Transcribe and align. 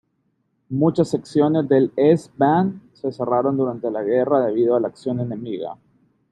Muchas 0.69 1.09
secciones 1.11 1.69
del 1.69 1.93
S-Bahn 1.95 2.89
se 2.91 3.11
cerraron 3.11 3.55
durante 3.55 3.91
la 3.91 4.01
guerra 4.01 4.43
debido 4.43 4.75
a 4.75 4.79
la 4.79 4.87
acción 4.87 5.19
enemiga. 5.19 5.77